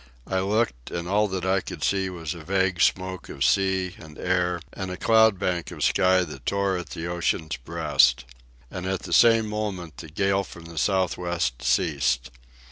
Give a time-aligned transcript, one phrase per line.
[0.25, 4.17] I looked, and all that I could see was a vague smoke of sea and
[4.17, 8.25] air and a cloud bank of sky that tore at the ocean's breast.
[8.71, 12.31] And at the same moment the gale from the south west ceased.